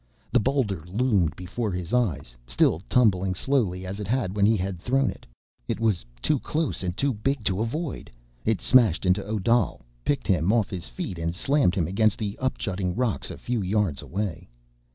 The 0.31 0.39
boulder 0.39 0.83
loomed 0.87 1.35
before 1.35 1.71
his 1.71 1.93
eyes, 1.93 2.35
still 2.47 2.81
tumbling 2.89 3.35
slowly, 3.35 3.85
as 3.85 3.99
it 3.99 4.07
had 4.07 4.35
when 4.35 4.47
he 4.47 4.57
had 4.57 4.79
thrown 4.79 5.11
it. 5.11 5.27
It 5.67 5.79
was 5.79 6.03
too 6.23 6.39
close 6.39 6.81
and 6.81 6.97
too 6.97 7.13
big 7.13 7.43
to 7.45 7.61
avoid. 7.61 8.09
It 8.43 8.61
smashed 8.61 9.05
into 9.05 9.23
Odal, 9.23 9.81
picked 10.03 10.25
him 10.25 10.51
off 10.51 10.71
his 10.71 10.87
feet 10.87 11.19
and 11.19 11.35
slammed 11.35 11.77
against 11.77 12.17
the 12.17 12.35
upjutting 12.41 12.95
rocks 12.95 13.29
a 13.29 13.37
few 13.37 13.61
yards 13.61 14.01
away. 14.01 14.49